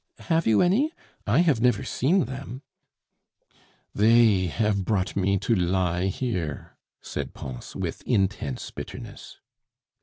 [0.31, 0.91] Have you any?
[1.27, 2.63] I have never seen them"
[4.01, 9.37] "They have brought me to lie here," said Pons, with intense bitterness.